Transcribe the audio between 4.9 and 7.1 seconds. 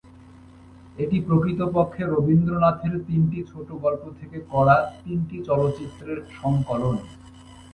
তিনটি চলচ্চিত্রের সংকলন।